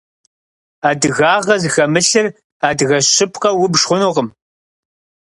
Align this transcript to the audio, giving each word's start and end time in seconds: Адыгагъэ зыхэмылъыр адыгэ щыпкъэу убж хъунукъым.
Адыгагъэ 0.89 1.55
зыхэмылъыр 1.61 2.27
адыгэ 2.67 2.97
щыпкъэу 3.13 3.57
убж 3.63 3.81
хъунукъым. 3.87 4.27